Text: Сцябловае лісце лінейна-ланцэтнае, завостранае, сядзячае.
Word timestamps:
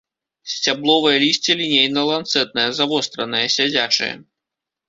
Сцябловае 0.53 1.11
лісце 1.23 1.57
лінейна-ланцэтнае, 1.61 2.67
завостранае, 2.81 3.47
сядзячае. 3.59 4.13